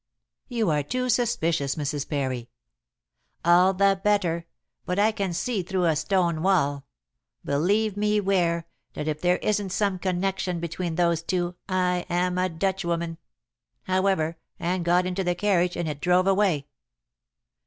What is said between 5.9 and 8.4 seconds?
stone wall. Believe me,